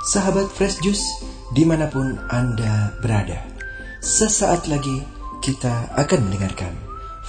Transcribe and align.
sahabat 0.00 0.48
Fresh 0.48 0.80
Juice 0.80 1.04
di 1.52 1.68
mana 1.68 1.84
pun 1.88 2.16
Anda 2.32 2.92
berada. 3.04 3.44
Sesaat 4.00 4.64
lagi 4.72 5.04
kita 5.44 5.92
akan 5.96 6.20
mendengarkan 6.28 6.72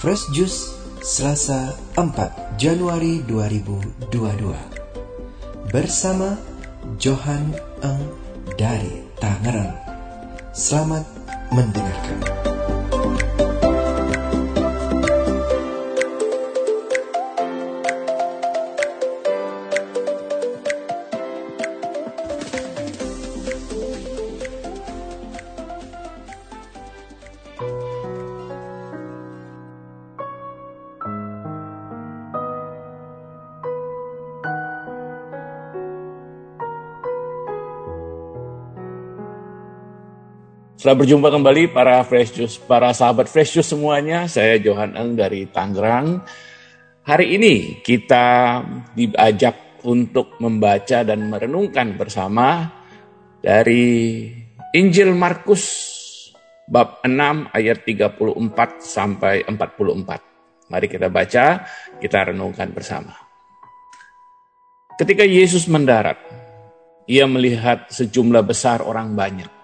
Fresh 0.00 0.32
Juice 0.32 0.72
Selasa 1.04 1.76
4 2.00 2.56
Januari 2.56 3.20
2022 3.28 5.68
bersama 5.68 6.40
Johan 6.96 7.52
Eng 7.84 8.00
dari 8.56 9.04
Tangerang. 9.20 9.76
Selamat 10.52 11.04
mendengarkan. 11.52 12.51
Selamat 40.82 41.06
berjumpa 41.06 41.30
kembali 41.30 41.70
para 41.70 42.02
Fresh 42.02 42.34
Juice, 42.34 42.58
para 42.58 42.90
sahabat 42.90 43.30
Fresh 43.30 43.54
Juice 43.54 43.70
semuanya. 43.70 44.26
Saya 44.26 44.58
Johan 44.58 44.98
Eng 44.98 45.14
dari 45.14 45.46
Tangerang. 45.46 46.26
Hari 47.06 47.38
ini 47.38 47.78
kita 47.86 48.58
diajak 48.90 49.78
untuk 49.86 50.42
membaca 50.42 51.06
dan 51.06 51.30
merenungkan 51.30 51.94
bersama 51.94 52.66
dari 53.38 54.26
Injil 54.74 55.14
Markus 55.14 55.62
bab 56.66 56.98
6 57.06 57.54
ayat 57.54 57.86
34 57.86 58.82
sampai 58.82 59.46
44. 59.46 60.66
Mari 60.66 60.86
kita 60.90 61.06
baca, 61.06 61.62
kita 62.02 62.34
renungkan 62.34 62.74
bersama. 62.74 63.14
Ketika 64.98 65.22
Yesus 65.22 65.70
mendarat, 65.70 66.18
ia 67.06 67.22
melihat 67.30 67.86
sejumlah 67.86 68.42
besar 68.42 68.82
orang 68.82 69.14
banyak 69.14 69.61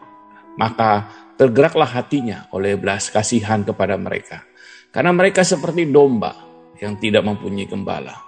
maka 0.58 1.06
tergeraklah 1.38 1.86
hatinya 1.86 2.50
oleh 2.50 2.74
belas 2.74 3.08
kasihan 3.14 3.62
kepada 3.62 3.94
mereka. 3.94 4.42
Karena 4.90 5.14
mereka 5.14 5.46
seperti 5.46 5.86
domba 5.86 6.34
yang 6.82 6.98
tidak 6.98 7.22
mempunyai 7.22 7.70
gembala. 7.70 8.18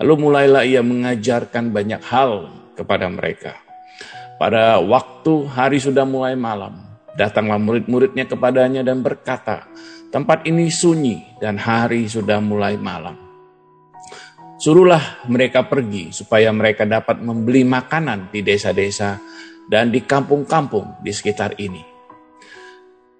Lalu 0.00 0.14
mulailah 0.26 0.64
ia 0.64 0.80
mengajarkan 0.80 1.70
banyak 1.70 2.02
hal 2.08 2.50
kepada 2.74 3.06
mereka. 3.12 3.60
Pada 4.40 4.82
waktu 4.82 5.46
hari 5.46 5.78
sudah 5.78 6.02
mulai 6.02 6.34
malam, 6.34 6.74
datanglah 7.14 7.60
murid-muridnya 7.62 8.26
kepadanya 8.26 8.82
dan 8.82 9.04
berkata, 9.04 9.70
tempat 10.10 10.42
ini 10.50 10.66
sunyi 10.72 11.38
dan 11.38 11.54
hari 11.54 12.10
sudah 12.10 12.42
mulai 12.42 12.74
malam. 12.74 13.14
Suruhlah 14.58 15.28
mereka 15.28 15.68
pergi 15.68 16.10
supaya 16.10 16.48
mereka 16.50 16.88
dapat 16.88 17.20
membeli 17.20 17.62
makanan 17.62 18.32
di 18.32 18.40
desa-desa 18.42 19.20
dan 19.68 19.88
di 19.88 20.04
kampung-kampung 20.04 21.00
di 21.00 21.12
sekitar 21.12 21.56
ini. 21.60 21.80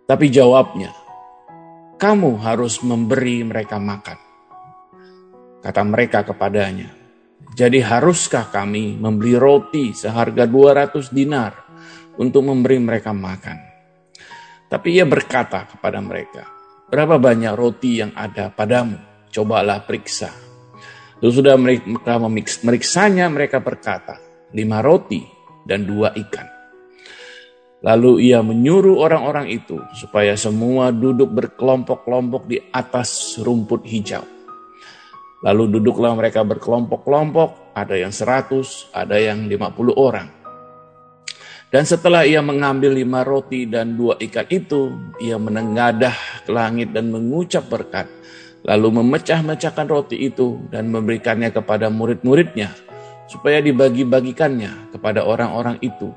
Tapi 0.05 0.29
jawabnya, 0.29 0.93
kamu 1.97 2.37
harus 2.45 2.85
memberi 2.85 3.41
mereka 3.41 3.81
makan. 3.81 4.19
Kata 5.65 5.81
mereka 5.81 6.29
kepadanya, 6.29 6.93
jadi 7.57 7.81
haruskah 7.81 8.53
kami 8.53 9.01
membeli 9.01 9.41
roti 9.41 9.97
seharga 9.97 10.45
200 10.45 11.09
dinar 11.09 11.53
untuk 12.21 12.45
memberi 12.45 12.77
mereka 12.77 13.17
makan? 13.17 13.57
Tapi 14.69 15.01
ia 15.01 15.09
berkata 15.09 15.65
kepada 15.65 16.05
mereka, 16.05 16.45
berapa 16.93 17.17
banyak 17.17 17.55
roti 17.57 18.05
yang 18.05 18.13
ada 18.13 18.53
padamu? 18.53 19.01
Cobalah 19.33 19.83
periksa. 19.83 20.31
Lalu 21.19 21.33
sudah 21.33 21.55
mereka 21.57 22.21
meriksanya, 22.61 23.27
mereka 23.33 23.59
berkata, 23.65 24.21
lima 24.53 24.85
roti 24.85 25.34
dan 25.65 25.89
dua 25.89 26.13
ikan. 26.15 26.47
Lalu 27.85 28.33
ia 28.33 28.41
menyuruh 28.41 28.97
orang-orang 29.05 29.53
itu 29.53 29.77
supaya 29.93 30.33
semua 30.41 30.89
duduk 30.89 31.29
berkelompok-kelompok 31.37 32.49
di 32.49 32.57
atas 32.73 33.37
rumput 33.45 33.85
hijau. 33.85 34.25
Lalu 35.45 35.77
duduklah 35.77 36.17
mereka 36.17 36.41
berkelompok-kelompok, 36.41 37.77
ada 37.77 37.93
yang 37.93 38.09
seratus, 38.09 38.89
ada 38.97 39.21
yang 39.21 39.45
lima 39.45 39.69
puluh 39.69 39.93
orang. 40.01 40.33
Dan 41.69 41.85
setelah 41.85 42.25
ia 42.25 42.41
mengambil 42.41 42.97
lima 42.97 43.21
roti 43.21 43.69
dan 43.69 44.01
dua 44.01 44.17
ikan 44.17 44.49
itu, 44.49 44.95
ia 45.21 45.37
menengadah 45.37 46.49
ke 46.49 46.51
langit 46.55 46.97
dan 46.97 47.13
mengucap 47.13 47.69
berkat. 47.69 48.09
Lalu 48.65 49.05
memecah-mecahkan 49.05 49.85
roti 49.85 50.25
itu 50.25 50.57
dan 50.73 50.89
memberikannya 50.89 51.53
kepada 51.53 51.93
murid-muridnya 51.93 52.73
supaya 53.35 53.59
dibagi-bagikannya 53.59 54.95
kepada 54.95 55.27
orang-orang 55.27 55.83
itu. 55.83 56.15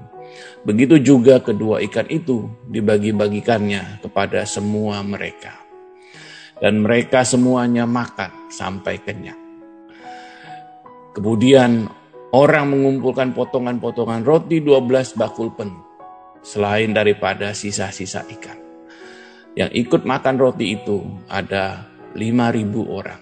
Begitu 0.61 1.01
juga 1.01 1.41
kedua 1.41 1.81
ikan 1.89 2.05
itu 2.13 2.45
dibagi-bagikannya 2.69 4.05
kepada 4.05 4.45
semua 4.45 5.01
mereka. 5.01 5.57
Dan 6.61 6.85
mereka 6.85 7.25
semuanya 7.25 7.89
makan 7.89 8.53
sampai 8.53 9.01
kenyang. 9.01 9.41
Kemudian 11.17 11.89
orang 12.37 12.65
mengumpulkan 12.69 13.33
potongan-potongan 13.33 14.21
roti 14.21 14.61
12 14.61 15.17
bakul 15.17 15.49
penuh. 15.57 15.85
Selain 16.45 16.93
daripada 16.93 17.49
sisa-sisa 17.57 18.21
ikan. 18.37 18.57
Yang 19.57 19.71
ikut 19.73 20.01
makan 20.05 20.37
roti 20.37 20.77
itu 20.77 21.01
ada 21.25 21.89
5.000 22.13 22.21
orang 22.85 23.21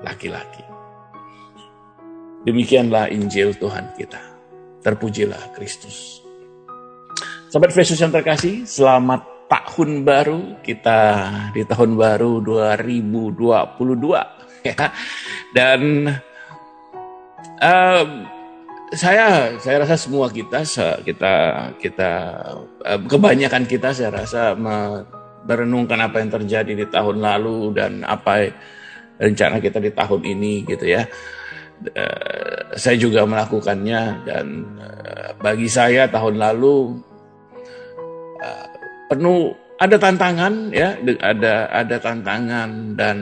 laki-laki. 0.00 0.67
Demikianlah 2.46 3.10
Injil 3.10 3.50
Tuhan 3.58 3.90
kita. 3.98 4.20
Terpujilah 4.86 5.58
Kristus. 5.58 6.22
Sahabat 7.50 7.74
Yesus 7.74 7.98
yang 7.98 8.14
terkasih, 8.14 8.62
selamat 8.62 9.26
tahun 9.48 10.06
baru 10.06 10.60
kita 10.62 11.00
di 11.56 11.64
tahun 11.66 11.98
baru 11.98 12.38
2022 12.44 13.42
ya. 14.68 14.76
Dan 15.50 15.80
uh, 17.58 18.04
saya 18.94 19.58
saya 19.58 19.76
rasa 19.82 19.96
semua 19.98 20.30
kita 20.30 20.62
kita 21.02 21.34
kita 21.80 22.12
uh, 22.84 23.00
kebanyakan 23.08 23.66
kita 23.66 23.90
saya 23.96 24.14
rasa 24.14 24.54
merenungkan 24.54 25.98
apa 25.98 26.22
yang 26.22 26.30
terjadi 26.30 26.72
di 26.84 26.86
tahun 26.86 27.18
lalu 27.18 27.74
dan 27.74 28.06
apa 28.06 28.52
rencana 29.18 29.58
kita 29.58 29.82
di 29.82 29.90
tahun 29.90 30.22
ini 30.22 30.68
gitu 30.68 30.86
ya. 30.86 31.08
Uh, 31.78 32.74
saya 32.74 32.98
juga 32.98 33.22
melakukannya 33.22 34.26
dan 34.26 34.66
uh, 34.82 35.30
bagi 35.38 35.70
saya 35.70 36.10
tahun 36.10 36.34
lalu 36.34 36.98
uh, 38.42 38.66
penuh 39.06 39.54
ada 39.78 39.94
tantangan 39.94 40.74
ya 40.74 40.98
ada 41.22 41.70
ada 41.70 41.96
tantangan 42.02 42.98
dan 42.98 43.16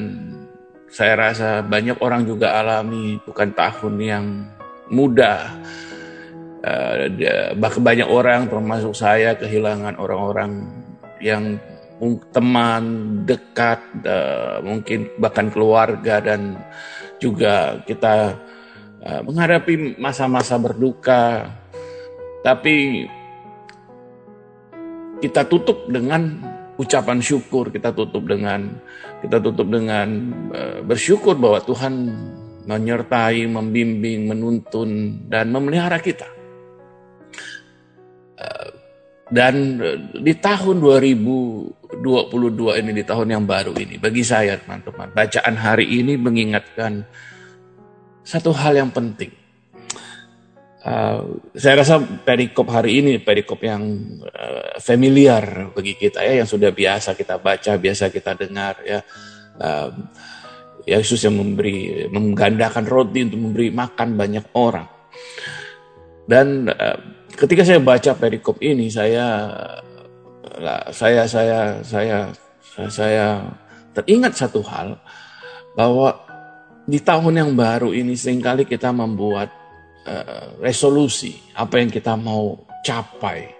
saya 0.88 1.20
rasa 1.20 1.60
banyak 1.60 2.00
orang 2.00 2.24
juga 2.24 2.56
alami 2.56 3.20
bukan 3.28 3.52
tahun 3.52 3.94
yang 4.00 4.24
mudah. 4.88 5.52
Bahkan 7.60 7.82
banyak 7.84 8.08
orang 8.08 8.48
termasuk 8.48 8.96
saya 8.96 9.36
kehilangan 9.36 10.00
orang-orang 10.00 10.66
yang 11.20 11.60
teman 12.32 12.84
dekat 13.28 13.78
mungkin 14.64 15.12
bahkan 15.20 15.52
keluarga 15.52 16.24
dan 16.24 16.56
juga 17.16 17.80
kita 17.88 18.36
uh, 19.00 19.20
menghadapi 19.24 19.96
masa-masa 19.96 20.60
berduka, 20.60 21.48
tapi 22.44 23.06
kita 25.24 25.48
tutup 25.48 25.88
dengan 25.88 26.36
ucapan 26.76 27.24
syukur, 27.24 27.72
kita 27.72 27.96
tutup 27.96 28.28
dengan 28.28 28.68
kita 29.24 29.40
tutup 29.40 29.72
dengan 29.72 30.08
uh, 30.52 30.78
bersyukur 30.84 31.40
bahwa 31.40 31.64
Tuhan 31.64 31.94
menyertai, 32.66 33.46
membimbing, 33.48 34.28
menuntun 34.28 35.22
dan 35.30 35.48
memelihara 35.54 35.96
kita. 36.02 36.35
Dan 39.26 39.82
di 40.22 40.38
tahun 40.38 40.78
2022 40.78 41.98
ini, 42.78 42.90
di 42.94 43.02
tahun 43.02 43.34
yang 43.34 43.42
baru 43.42 43.74
ini, 43.74 43.98
bagi 43.98 44.22
saya 44.22 44.54
teman-teman, 44.54 45.10
bacaan 45.10 45.58
hari 45.58 45.98
ini 45.98 46.14
mengingatkan 46.14 47.02
satu 48.22 48.54
hal 48.54 48.78
yang 48.78 48.94
penting. 48.94 49.34
Uh, 50.86 51.42
saya 51.58 51.82
rasa 51.82 51.98
perikop 51.98 52.70
hari 52.70 53.02
ini 53.02 53.18
perikop 53.18 53.58
yang 53.66 53.82
uh, 54.22 54.78
familiar 54.78 55.74
bagi 55.74 55.98
kita 55.98 56.22
ya, 56.22 56.38
yang 56.38 56.46
sudah 56.46 56.70
biasa 56.70 57.18
kita 57.18 57.42
baca, 57.42 57.74
biasa 57.74 58.14
kita 58.14 58.38
dengar 58.38 58.78
ya. 58.86 59.02
Uh, 59.58 59.90
Yesus 60.86 61.18
yang 61.26 61.34
memberi, 61.34 62.06
menggandakan 62.14 62.86
roti 62.86 63.26
untuk 63.26 63.42
memberi 63.42 63.74
makan 63.74 64.14
banyak 64.14 64.54
orang. 64.54 64.86
Dan 66.30 66.70
uh, 66.70 67.25
ketika 67.36 67.62
saya 67.62 67.78
baca 67.78 68.16
perikop 68.16 68.56
ini 68.64 68.88
saya 68.88 69.52
saya 70.88 71.28
saya 71.28 71.58
saya 71.84 72.18
saya 72.88 73.26
teringat 73.92 74.32
satu 74.36 74.64
hal 74.64 74.96
bahwa 75.76 76.16
di 76.88 76.96
tahun 77.02 77.36
yang 77.36 77.52
baru 77.52 77.92
ini 77.92 78.16
sering 78.16 78.40
kali 78.40 78.64
kita 78.64 78.88
membuat 78.88 79.52
uh, 80.08 80.56
resolusi 80.64 81.36
apa 81.52 81.76
yang 81.76 81.92
kita 81.92 82.16
mau 82.16 82.56
capai 82.80 83.52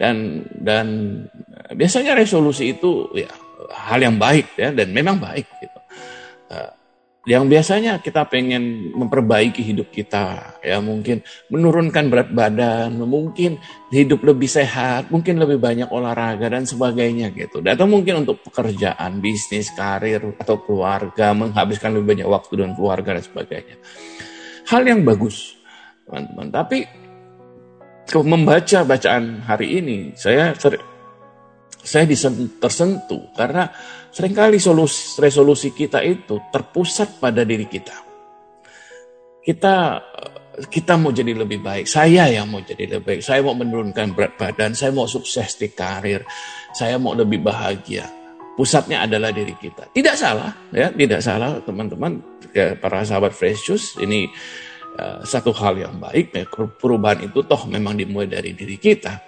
dan 0.00 0.42
dan 0.58 0.86
biasanya 1.76 2.16
resolusi 2.18 2.74
itu 2.74 3.06
ya 3.14 3.30
hal 3.70 4.00
yang 4.00 4.16
baik 4.16 4.56
ya 4.56 4.72
dan 4.72 4.90
memang 4.90 5.20
baik 5.20 5.46
gitu. 5.60 5.78
Uh, 6.50 6.79
yang 7.28 7.52
biasanya 7.52 8.00
kita 8.00 8.24
pengen 8.32 8.96
memperbaiki 8.96 9.60
hidup 9.60 9.92
kita 9.92 10.56
ya 10.64 10.80
mungkin 10.80 11.20
menurunkan 11.52 12.08
berat 12.08 12.32
badan 12.32 12.96
mungkin 12.96 13.60
hidup 13.92 14.24
lebih 14.24 14.48
sehat 14.48 15.12
mungkin 15.12 15.36
lebih 15.36 15.60
banyak 15.60 15.92
olahraga 15.92 16.48
dan 16.48 16.64
sebagainya 16.64 17.28
gitu. 17.36 17.60
Atau 17.60 17.84
mungkin 17.84 18.24
untuk 18.24 18.40
pekerjaan 18.48 19.20
bisnis 19.20 19.68
karir 19.76 20.32
atau 20.40 20.64
keluarga 20.64 21.36
menghabiskan 21.36 21.92
lebih 21.92 22.16
banyak 22.16 22.28
waktu 22.28 22.52
dengan 22.56 22.72
keluarga 22.72 23.20
dan 23.20 23.24
sebagainya. 23.24 23.76
Hal 24.72 24.88
yang 24.88 25.04
bagus 25.04 25.60
teman-teman. 26.08 26.48
Tapi 26.48 26.78
membaca 28.10 28.78
bacaan 28.82 29.44
hari 29.46 29.78
ini 29.78 29.98
saya 30.18 30.56
saya 31.80 32.04
tersentuh 32.60 33.32
karena 33.32 33.72
Seringkali 34.10 34.58
solusi, 34.58 35.22
resolusi 35.22 35.70
kita 35.70 36.02
itu 36.02 36.50
terpusat 36.50 37.22
pada 37.22 37.46
diri 37.46 37.70
kita. 37.70 37.94
Kita 39.38 40.02
kita 40.66 40.98
mau 40.98 41.14
jadi 41.14 41.30
lebih 41.30 41.62
baik. 41.62 41.86
Saya 41.86 42.26
yang 42.26 42.50
mau 42.50 42.58
jadi 42.58 42.98
lebih 42.98 43.06
baik. 43.06 43.22
Saya 43.22 43.40
mau 43.46 43.54
menurunkan 43.54 44.10
berat 44.12 44.34
badan. 44.34 44.74
Saya 44.74 44.90
mau 44.90 45.06
sukses 45.06 45.54
di 45.54 45.70
karir. 45.70 46.26
Saya 46.74 46.98
mau 46.98 47.14
lebih 47.14 47.38
bahagia. 47.38 48.10
Pusatnya 48.58 49.06
adalah 49.06 49.30
diri 49.30 49.54
kita. 49.54 49.88
Tidak 49.94 50.14
salah, 50.18 50.52
ya, 50.74 50.90
tidak 50.90 51.22
salah 51.22 51.62
teman-teman. 51.62 52.18
Ya, 52.50 52.74
para 52.74 53.06
sahabat 53.06 53.30
Fresh 53.30 53.62
Juice 53.62 53.88
ini 54.02 54.26
uh, 54.98 55.22
satu 55.22 55.54
hal 55.54 55.78
yang 55.78 56.02
baik. 56.02 56.34
Ya, 56.34 56.44
perubahan 56.50 57.30
itu 57.30 57.46
toh 57.46 57.62
memang 57.70 57.94
dimulai 57.94 58.26
dari 58.26 58.52
diri 58.58 58.74
kita. 58.74 59.22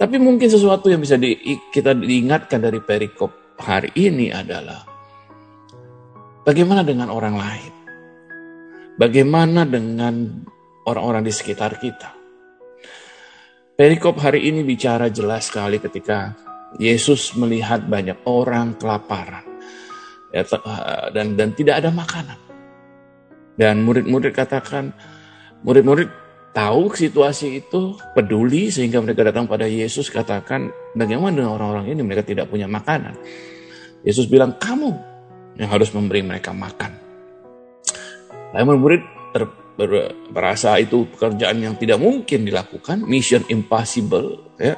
Tapi 0.00 0.16
mungkin 0.16 0.48
sesuatu 0.48 0.88
yang 0.88 1.04
bisa 1.04 1.20
di, 1.20 1.36
kita 1.68 1.92
diingatkan 1.92 2.56
dari 2.56 2.80
perikop 2.80 3.60
hari 3.60 3.92
ini 4.00 4.32
adalah 4.32 4.80
bagaimana 6.40 6.80
dengan 6.80 7.12
orang 7.12 7.36
lain? 7.36 7.72
Bagaimana 8.96 9.68
dengan 9.68 10.40
orang-orang 10.88 11.28
di 11.28 11.32
sekitar 11.36 11.76
kita? 11.76 12.16
Perikop 13.76 14.16
hari 14.24 14.48
ini 14.48 14.64
bicara 14.64 15.12
jelas 15.12 15.52
sekali 15.52 15.76
ketika 15.76 16.32
Yesus 16.80 17.36
melihat 17.36 17.84
banyak 17.84 18.24
orang 18.24 18.80
kelaparan 18.80 19.44
ya, 20.32 20.44
dan 21.12 21.36
dan 21.36 21.52
tidak 21.52 21.80
ada 21.84 21.92
makanan. 21.92 22.40
Dan 23.56 23.84
murid-murid 23.84 24.32
katakan, 24.32 24.96
murid-murid 25.60 26.08
tahu 26.50 26.90
situasi 26.94 27.62
itu, 27.62 27.94
peduli 28.14 28.70
sehingga 28.70 28.98
mereka 28.98 29.22
datang 29.26 29.46
pada 29.46 29.66
Yesus 29.66 30.10
katakan, 30.10 30.70
bagaimana 30.98 31.42
dengan 31.42 31.54
orang-orang 31.54 31.94
ini 31.94 32.02
mereka 32.02 32.26
tidak 32.26 32.50
punya 32.50 32.66
makanan. 32.66 33.14
Yesus 34.02 34.26
bilang, 34.26 34.58
kamu 34.58 34.90
yang 35.60 35.68
harus 35.70 35.92
memberi 35.94 36.24
mereka 36.24 36.50
makan. 36.50 36.96
Lalu 38.50 38.74
murid 38.80 39.02
ter, 39.30 39.46
ber, 39.78 39.90
berasa 40.34 40.74
itu 40.82 41.06
pekerjaan 41.14 41.62
yang 41.62 41.74
tidak 41.78 42.02
mungkin 42.02 42.42
dilakukan, 42.42 43.06
mission 43.06 43.46
impossible, 43.46 44.56
ya. 44.58 44.74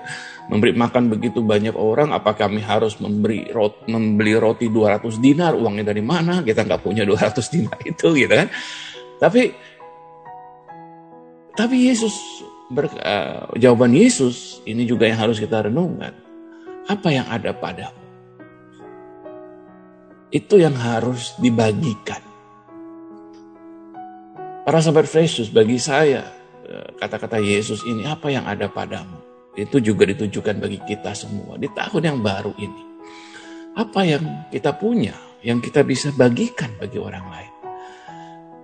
Memberi 0.51 0.75
makan 0.75 1.09
begitu 1.09 1.41
banyak 1.41 1.73
orang, 1.73 2.11
apa 2.13 2.35
kami 2.35 2.61
harus 2.61 2.99
memberi 2.99 3.49
rot, 3.49 3.87
membeli 3.89 4.37
roti 4.37 4.69
200 4.69 5.23
dinar, 5.23 5.57
uangnya 5.57 5.95
dari 5.95 6.03
mana? 6.05 6.43
Kita 6.45 6.67
nggak 6.67 6.83
punya 6.83 7.07
200 7.07 7.55
dinar 7.55 7.79
itu, 7.87 8.13
gitu 8.13 8.35
kan? 8.35 8.51
Tapi 9.23 9.55
tapi 11.55 11.89
Yesus 11.89 12.15
ber, 12.73 12.89
uh, 12.89 13.53
jawaban 13.57 13.93
Yesus 13.93 14.61
ini 14.65 14.85
juga 14.89 15.09
yang 15.09 15.21
harus 15.21 15.41
kita 15.41 15.69
renungkan. 15.69 16.15
Apa 16.91 17.15
yang 17.15 17.31
ada 17.31 17.55
padamu? 17.55 18.03
itu 20.33 20.57
yang 20.57 20.73
harus 20.75 21.37
dibagikan. 21.37 22.25
Para 24.65 24.81
sahabat 24.81 25.07
Yesus 25.13 25.53
bagi 25.53 25.77
saya 25.77 26.25
eh, 26.65 26.89
kata-kata 26.97 27.37
Yesus 27.39 27.85
ini 27.85 28.09
apa 28.09 28.33
yang 28.33 28.49
ada 28.49 28.73
padamu 28.73 29.21
itu 29.53 29.85
juga 29.85 30.09
ditujukan 30.09 30.57
bagi 30.57 30.81
kita 30.89 31.13
semua 31.13 31.61
di 31.61 31.69
tahun 31.69 32.03
yang 32.03 32.19
baru 32.25 32.57
ini. 32.57 32.83
Apa 33.77 34.01
yang 34.09 34.49
kita 34.49 34.73
punya 34.81 35.13
yang 35.45 35.61
kita 35.61 35.85
bisa 35.85 36.09
bagikan 36.17 36.73
bagi 36.81 36.97
orang 36.97 37.27
lain. 37.29 37.53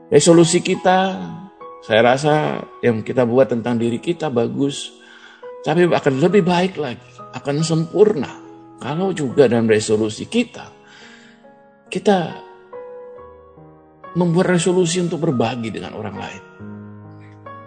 Resolusi 0.08 0.64
kita 0.64 1.20
saya 1.84 2.00
rasa 2.14 2.62
yang 2.82 3.02
kita 3.06 3.22
buat 3.25 3.50
tentang 3.50 3.78
diri 3.78 4.02
kita 4.02 4.28
bagus 4.28 4.94
tapi 5.62 5.90
akan 5.90 6.14
lebih 6.22 6.46
baik 6.46 6.78
lagi, 6.78 7.10
akan 7.34 7.56
sempurna 7.66 8.30
kalau 8.78 9.10
juga 9.10 9.50
dalam 9.50 9.66
resolusi 9.66 10.30
kita 10.30 10.70
kita 11.88 12.48
membuat 14.16 14.56
resolusi 14.56 14.98
untuk 14.98 15.25
berbagi 15.25 15.72
dengan 15.72 15.96
orang 15.96 16.16
lain. 16.16 16.42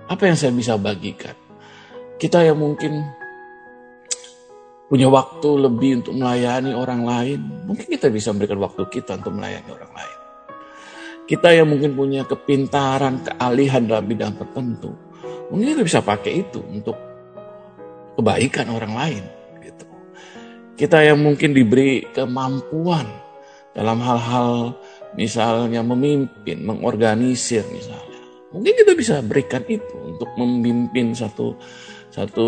Apa 0.10 0.28
yang 0.28 0.38
saya 0.38 0.52
bisa 0.52 0.76
bagikan? 0.76 1.34
Kita 2.20 2.44
yang 2.44 2.60
mungkin 2.60 3.02
punya 4.92 5.08
waktu 5.08 5.50
lebih 5.56 6.04
untuk 6.04 6.20
melayani 6.20 6.76
orang 6.76 7.02
lain, 7.08 7.40
mungkin 7.66 7.88
kita 7.88 8.12
bisa 8.12 8.36
memberikan 8.36 8.60
waktu 8.60 8.84
kita 8.92 9.18
untuk 9.24 9.34
melayani 9.40 9.70
orang 9.72 9.92
lain. 9.96 10.21
Kita 11.32 11.48
yang 11.56 11.72
mungkin 11.72 11.96
punya 11.96 12.28
kepintaran, 12.28 13.24
kealihan 13.24 13.88
dalam 13.88 14.04
bidang 14.04 14.36
tertentu, 14.36 14.92
mungkin 15.48 15.72
kita 15.72 15.84
bisa 15.88 16.00
pakai 16.04 16.44
itu 16.44 16.60
untuk 16.60 17.00
kebaikan 18.20 18.68
orang 18.68 18.92
lain. 18.92 19.24
Gitu. 19.64 19.86
Kita 20.76 21.00
yang 21.00 21.24
mungkin 21.24 21.56
diberi 21.56 22.04
kemampuan 22.12 23.08
dalam 23.72 24.04
hal-hal 24.04 24.76
misalnya 25.16 25.80
memimpin, 25.80 26.68
mengorganisir 26.68 27.64
misalnya. 27.72 28.20
Mungkin 28.52 28.74
kita 28.84 28.92
bisa 29.00 29.24
berikan 29.24 29.64
itu 29.72 29.96
untuk 30.04 30.28
memimpin 30.36 31.16
satu 31.16 31.56
satu 32.12 32.48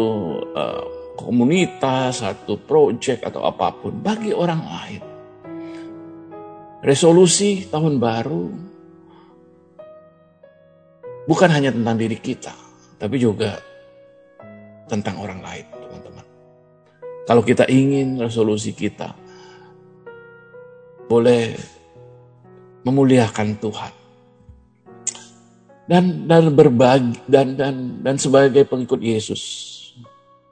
uh, 0.52 0.84
komunitas, 1.16 2.20
satu 2.20 2.60
proyek 2.60 3.24
atau 3.24 3.48
apa 3.48 3.72
pun 3.80 3.96
bagi 3.96 4.36
orang 4.36 4.60
lain. 4.60 5.04
Resolusi 6.84 7.72
tahun 7.72 7.96
baru 7.96 8.73
bukan 11.26 11.50
hanya 11.52 11.72
tentang 11.72 11.96
diri 12.00 12.18
kita, 12.18 12.54
tapi 13.00 13.20
juga 13.20 13.60
tentang 14.88 15.20
orang 15.20 15.40
lain, 15.40 15.66
teman-teman. 15.72 16.26
Kalau 17.24 17.44
kita 17.44 17.68
ingin 17.72 18.20
resolusi 18.20 18.76
kita 18.76 19.16
boleh 21.08 21.56
memuliakan 22.84 23.60
Tuhan 23.60 23.94
dan 25.88 26.28
dan 26.28 26.52
berbagi 26.56 27.20
dan 27.28 27.60
dan 27.60 27.76
dan 28.00 28.16
sebagai 28.16 28.64
pengikut 28.64 29.04
Yesus 29.04 29.44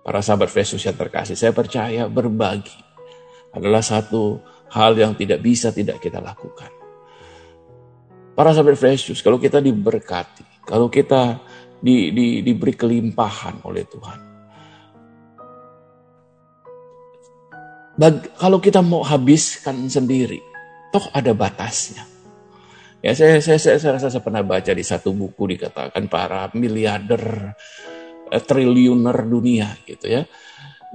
para 0.03 0.19
sahabat 0.19 0.51
Yesus 0.51 0.83
yang 0.83 0.99
terkasih 0.99 1.39
saya 1.39 1.55
percaya 1.55 2.11
berbagi 2.11 2.75
adalah 3.55 3.79
satu 3.79 4.43
hal 4.71 4.95
yang 4.99 5.15
tidak 5.15 5.39
bisa 5.39 5.71
tidak 5.71 6.03
kita 6.03 6.19
lakukan 6.19 6.71
para 8.35 8.51
sahabat 8.51 8.75
Yesus 8.75 9.23
kalau 9.23 9.39
kita 9.39 9.63
diberkati 9.63 10.50
kalau 10.65 10.87
kita 10.87 11.41
di, 11.81 12.13
di, 12.13 12.45
diberi 12.45 12.73
kelimpahan 12.77 13.65
oleh 13.65 13.83
Tuhan 13.89 14.31
Bag, 18.01 18.33
kalau 18.39 18.57
kita 18.57 18.81
mau 18.81 19.05
habiskan 19.05 19.85
sendiri 19.85 20.41
toh 20.89 21.05
ada 21.13 21.37
batasnya. 21.37 22.01
Ya 23.01 23.13
saya 23.13 23.37
saya 23.41 23.61
saya, 23.61 23.77
saya 23.77 23.91
rasa 23.97 24.09
saya 24.09 24.25
pernah 24.25 24.41
baca 24.41 24.73
di 24.73 24.81
satu 24.81 25.13
buku 25.13 25.57
dikatakan 25.57 26.09
para 26.09 26.49
miliarder 26.57 27.53
eh, 28.29 28.41
triliuner 28.41 29.17
dunia 29.25 29.77
gitu 29.85 30.05
ya. 30.09 30.25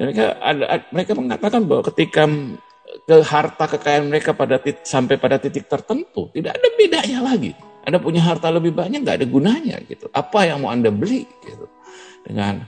Mereka 0.02 0.24
ada 0.42 0.86
mereka 0.90 1.12
mengatakan 1.14 1.62
bahwa 1.66 1.82
ketika 1.94 2.26
ke 3.06 3.16
harta 3.22 3.64
kekayaan 3.70 4.06
mereka 4.10 4.34
pada 4.34 4.58
sampai 4.82 5.14
pada 5.18 5.38
titik 5.38 5.70
tertentu 5.70 6.30
tidak 6.34 6.58
ada 6.58 6.68
bedanya 6.74 7.18
lagi. 7.22 7.54
Anda 7.86 8.02
punya 8.02 8.18
harta 8.18 8.50
lebih 8.50 8.74
banyak 8.74 9.06
nggak 9.06 9.22
ada 9.22 9.26
gunanya 9.30 9.78
gitu. 9.86 10.10
Apa 10.10 10.50
yang 10.50 10.66
mau 10.66 10.74
Anda 10.74 10.90
beli 10.90 11.22
gitu 11.46 11.70
dengan 12.26 12.66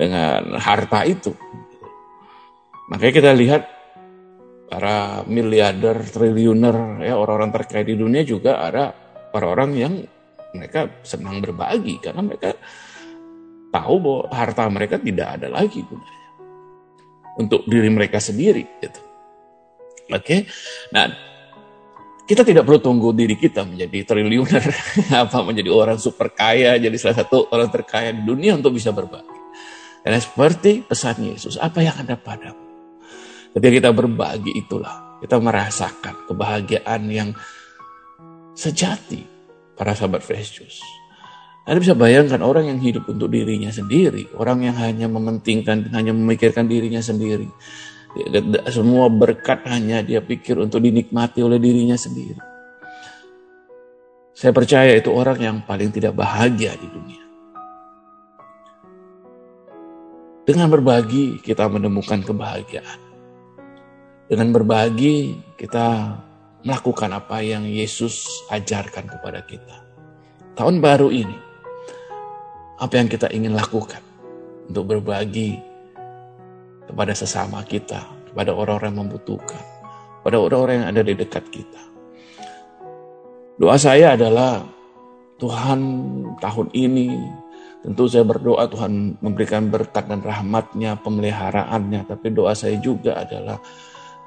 dengan 0.00 0.56
harta 0.56 1.04
itu. 1.04 1.36
Makanya 2.88 3.12
kita 3.12 3.30
lihat 3.36 3.62
para 4.72 5.22
miliarder, 5.28 6.00
triliuner, 6.08 7.04
ya 7.04 7.20
orang-orang 7.20 7.52
terkaya 7.52 7.84
di 7.84 8.00
dunia 8.00 8.24
juga 8.24 8.64
ada 8.64 8.96
orang-orang 9.36 9.70
yang 9.76 9.94
mereka 10.56 10.88
senang 11.04 11.38
berbagi 11.44 12.00
karena 12.00 12.24
mereka 12.24 12.56
tahu 13.70 13.94
bahwa 14.02 14.22
harta 14.34 14.66
mereka 14.66 14.96
tidak 14.98 15.38
ada 15.38 15.46
lagi 15.46 15.84
gunanya 15.84 16.20
untuk 17.38 17.62
diri 17.68 17.86
mereka 17.92 18.18
sendiri 18.18 18.64
gitu. 18.82 19.00
Oke. 20.10 20.24
Okay? 20.26 20.40
Nah, 20.90 21.29
kita 22.30 22.46
tidak 22.46 22.62
perlu 22.62 22.78
tunggu 22.78 23.10
diri 23.10 23.34
kita 23.34 23.66
menjadi 23.66 24.06
triliuner 24.06 24.62
apa 25.26 25.42
menjadi 25.42 25.66
orang 25.74 25.98
super 25.98 26.30
kaya, 26.30 26.78
jadi 26.78 26.94
salah 26.94 27.26
satu 27.26 27.50
orang 27.50 27.66
terkaya 27.74 28.14
di 28.14 28.22
dunia 28.22 28.54
untuk 28.54 28.78
bisa 28.78 28.94
berbagi. 28.94 29.34
Karena 30.06 30.22
seperti 30.22 30.86
pesan 30.86 31.26
Yesus, 31.26 31.58
apa 31.58 31.82
yang 31.82 31.98
ada 31.98 32.14
padamu? 32.14 32.70
Ketika 33.50 33.72
kita 33.82 33.90
berbagi 33.90 34.54
itulah 34.54 35.18
kita 35.18 35.42
merasakan 35.42 36.30
kebahagiaan 36.30 37.02
yang 37.10 37.34
sejati 38.54 39.26
para 39.74 39.98
sahabat 39.98 40.22
fresh 40.22 40.54
juice. 40.54 40.78
Anda 41.66 41.82
bisa 41.82 41.98
bayangkan 41.98 42.46
orang 42.46 42.70
yang 42.70 42.78
hidup 42.78 43.10
untuk 43.10 43.26
dirinya 43.26 43.74
sendiri, 43.74 44.30
orang 44.38 44.70
yang 44.70 44.78
hanya 44.78 45.10
mementingkan, 45.10 45.90
hanya 45.90 46.14
memikirkan 46.14 46.70
dirinya 46.70 47.02
sendiri. 47.02 47.50
Semua 48.66 49.06
berkat 49.06 49.62
hanya 49.70 50.02
dia 50.02 50.18
pikir 50.18 50.58
untuk 50.58 50.82
dinikmati 50.82 51.46
oleh 51.46 51.62
dirinya 51.62 51.94
sendiri. 51.94 52.42
Saya 54.34 54.50
percaya 54.50 54.96
itu 54.96 55.12
orang 55.14 55.38
yang 55.38 55.56
paling 55.62 55.94
tidak 55.94 56.16
bahagia 56.16 56.74
di 56.74 56.88
dunia. 56.90 57.22
Dengan 60.42 60.66
berbagi 60.72 61.38
kita 61.38 61.70
menemukan 61.70 62.24
kebahagiaan. 62.26 63.00
Dengan 64.26 64.50
berbagi 64.50 65.38
kita 65.54 66.18
melakukan 66.66 67.14
apa 67.14 67.38
yang 67.44 67.62
Yesus 67.62 68.26
ajarkan 68.50 69.06
kepada 69.06 69.46
kita. 69.46 69.76
Tahun 70.58 70.82
baru 70.82 71.14
ini, 71.14 71.38
apa 72.80 72.96
yang 72.96 73.06
kita 73.06 73.30
ingin 73.30 73.54
lakukan 73.54 74.02
untuk 74.66 74.96
berbagi 74.96 75.69
kepada 76.90 77.14
sesama 77.14 77.62
kita, 77.62 78.02
kepada 78.34 78.50
orang-orang 78.50 78.90
yang 78.90 79.00
membutuhkan, 79.06 79.62
kepada 80.20 80.36
orang-orang 80.42 80.74
yang 80.82 80.88
ada 80.90 81.02
di 81.06 81.14
dekat 81.14 81.44
kita. 81.54 81.82
Doa 83.62 83.78
saya 83.78 84.18
adalah 84.18 84.66
Tuhan 85.38 85.80
tahun 86.42 86.68
ini 86.74 87.08
tentu 87.80 88.04
saya 88.08 88.24
berdoa 88.28 88.68
Tuhan 88.68 89.20
memberikan 89.24 89.72
berkat 89.72 90.08
dan 90.08 90.20
rahmatnya, 90.20 91.00
pemeliharaannya. 91.00 92.04
Tapi 92.08 92.26
doa 92.32 92.52
saya 92.52 92.76
juga 92.80 93.20
adalah 93.20 93.56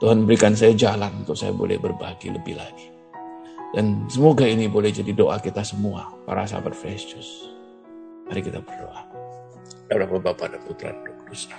Tuhan 0.02 0.26
berikan 0.26 0.58
saya 0.58 0.74
jalan 0.74 1.22
untuk 1.22 1.38
saya 1.38 1.54
boleh 1.54 1.78
berbagi 1.78 2.34
lebih 2.34 2.58
lagi. 2.58 2.90
Dan 3.74 4.06
semoga 4.06 4.46
ini 4.46 4.70
boleh 4.70 4.94
jadi 4.94 5.18
doa 5.18 5.42
kita 5.42 5.66
semua, 5.66 6.14
para 6.30 6.46
sahabat 6.46 6.78
Fresh 6.78 7.10
Juice. 7.10 7.50
Mari 8.30 8.42
kita 8.46 8.62
berdoa. 8.62 9.02
Dalam 9.90 10.10
Bapa 10.22 10.46
dan 10.46 10.62
Putra 10.62 10.94
dan 10.94 11.14
Kudus. 11.26 11.50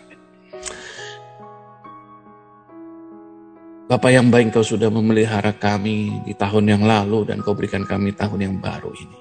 Bapak 3.85 4.11
yang 4.11 4.33
baik 4.33 4.57
kau 4.57 4.65
sudah 4.65 4.89
memelihara 4.89 5.53
kami 5.55 6.25
di 6.25 6.33
tahun 6.33 6.73
yang 6.73 6.83
lalu 6.83 7.29
dan 7.29 7.45
kau 7.45 7.53
berikan 7.53 7.85
kami 7.85 8.17
tahun 8.17 8.41
yang 8.41 8.57
baru 8.57 8.91
ini. 8.97 9.21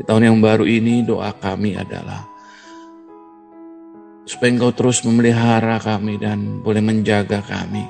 Di 0.00 0.02
tahun 0.08 0.32
yang 0.32 0.38
baru 0.40 0.64
ini 0.64 1.04
doa 1.04 1.30
kami 1.36 1.76
adalah 1.76 2.24
supaya 4.24 4.48
engkau 4.48 4.72
terus 4.72 5.04
memelihara 5.04 5.76
kami 5.76 6.16
dan 6.16 6.64
boleh 6.64 6.80
menjaga 6.80 7.44
kami. 7.44 7.84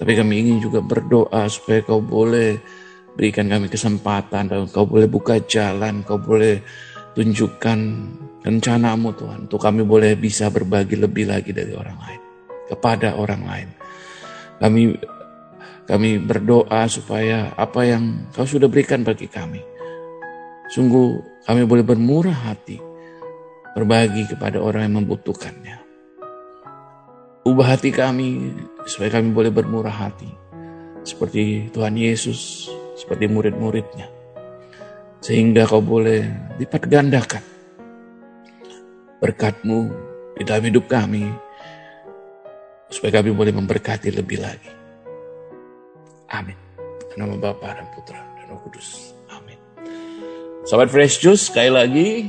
Tapi 0.00 0.12
kami 0.16 0.34
ingin 0.42 0.58
juga 0.64 0.80
berdoa 0.80 1.44
supaya 1.52 1.84
kau 1.84 2.00
boleh 2.00 2.56
berikan 3.12 3.48
kami 3.52 3.68
kesempatan 3.68 4.48
dan 4.48 4.64
kau 4.72 4.88
boleh 4.88 5.08
buka 5.08 5.44
jalan, 5.44 6.04
kau 6.08 6.16
boleh 6.16 6.64
Tunjukkan 7.16 7.80
rencanamu 8.46 9.10
Tuhan. 9.18 9.38
Untuk 9.50 9.58
kami 9.58 9.82
boleh 9.82 10.14
bisa 10.14 10.46
berbagi 10.46 10.94
lebih 10.94 11.26
lagi 11.26 11.50
dari 11.50 11.74
orang 11.74 11.98
lain. 11.98 12.20
Kepada 12.70 13.18
orang 13.18 13.42
lain. 13.42 13.68
Kami 14.62 14.82
kami 15.86 16.18
berdoa 16.22 16.86
supaya 16.86 17.54
apa 17.58 17.82
yang 17.82 18.30
kau 18.30 18.46
sudah 18.46 18.70
berikan 18.70 19.02
bagi 19.02 19.26
kami. 19.26 19.58
Sungguh 20.70 21.42
kami 21.42 21.66
boleh 21.66 21.82
bermurah 21.82 22.54
hati. 22.54 22.78
Berbagi 23.74 24.30
kepada 24.30 24.62
orang 24.62 24.88
yang 24.88 25.04
membutuhkannya. 25.04 25.76
Ubah 27.46 27.76
hati 27.76 27.90
kami 27.90 28.54
supaya 28.86 29.18
kami 29.18 29.34
boleh 29.34 29.50
bermurah 29.50 29.92
hati. 29.92 30.30
Seperti 31.06 31.70
Tuhan 31.70 31.94
Yesus, 31.94 32.66
seperti 32.98 33.30
murid-muridnya 33.30 34.16
sehingga 35.26 35.66
kau 35.66 35.82
boleh 35.82 36.22
lipat 36.62 36.86
gandakan 36.86 37.55
berkatmu 39.20 39.90
di 40.36 40.42
dalam 40.44 40.64
hidup 40.68 40.84
kami, 40.88 41.24
supaya 42.92 43.20
kami 43.20 43.32
boleh 43.32 43.52
memberkati 43.56 44.12
lebih 44.12 44.38
lagi. 44.40 44.72
Amin. 46.30 46.58
Nama 47.16 47.32
Bapa 47.40 47.72
dan 47.72 47.88
Putra 47.96 48.20
dan 48.20 48.44
Roh 48.52 48.60
Kudus. 48.60 49.16
Amin. 49.32 49.56
Sobat 50.68 50.92
Fresh 50.92 51.24
Juice, 51.24 51.48
sekali 51.48 51.72
lagi, 51.72 52.28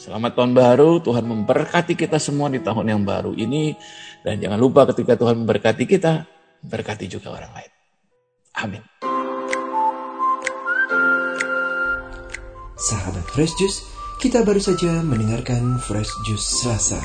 selamat 0.00 0.32
tahun 0.32 0.56
baru. 0.56 1.04
Tuhan 1.04 1.28
memberkati 1.28 1.92
kita 1.92 2.16
semua 2.16 2.48
di 2.48 2.64
tahun 2.64 2.88
yang 2.88 3.02
baru 3.04 3.36
ini. 3.36 3.76
Dan 4.24 4.40
jangan 4.40 4.56
lupa 4.56 4.88
ketika 4.88 5.20
Tuhan 5.20 5.44
memberkati 5.44 5.84
kita, 5.84 6.24
berkati 6.64 7.10
juga 7.12 7.36
orang 7.36 7.52
lain. 7.52 7.72
Amin. 8.56 8.82
Sahabat 12.78 13.26
Fresh 13.36 13.54
Juice, 13.60 13.91
kita 14.18 14.42
baru 14.44 14.60
saja 14.60 15.00
mendengarkan 15.00 15.78
Fresh 15.78 16.10
Juice 16.26 16.60
Selasa 16.60 17.00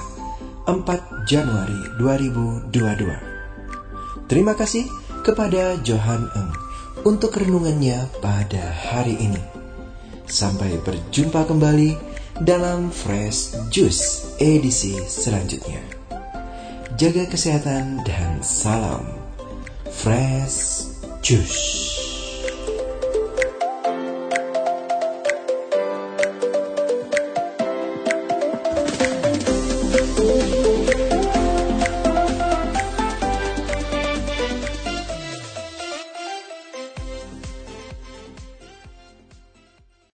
4 0.67 0.83
Januari 1.29 1.79
2022. 2.01 4.27
Terima 4.27 4.51
kasih 4.57 4.83
kepada 5.23 5.79
Johan 5.85 6.27
Eng 6.35 6.51
untuk 7.07 7.39
renungannya 7.39 8.03
pada 8.19 8.63
hari 8.91 9.15
ini. 9.21 9.39
Sampai 10.27 10.75
berjumpa 10.83 11.47
kembali 11.47 11.95
dalam 12.43 12.91
Fresh 12.91 13.55
Juice 13.71 14.35
edisi 14.43 14.91
selanjutnya. 15.07 15.79
Jaga 16.99 17.31
kesehatan 17.31 18.03
dan 18.03 18.43
salam 18.43 19.07
Fresh 19.87 20.91
Juice. 21.23 21.86